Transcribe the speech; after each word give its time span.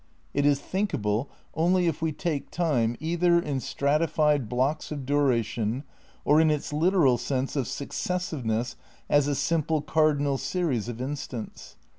^ 0.01 0.03
It 0.33 0.47
is 0.47 0.59
thinkable 0.59 1.25
Kevers 1.25 1.37
only 1.53 1.85
if 1.85 2.01
we 2.01 2.11
take 2.11 2.49
time, 2.49 2.95
either 2.99 3.39
in 3.39 3.59
stratified 3.59 4.49
blocks 4.49 4.91
of 4.91 5.05
dura 5.05 5.35
\^e 5.41 5.45
tion, 5.45 5.83
or 6.25 6.41
in 6.41 6.49
its 6.49 6.73
literal 6.73 7.19
sense 7.19 7.55
of 7.55 7.65
successiveness 7.67 8.73
as 9.11 9.27
a 9.27 9.35
simple 9.35 9.81
Series 9.81 9.93
cardinal 9.93 10.37
series 10.39 10.89
of 10.89 11.01
instants. 11.01 11.75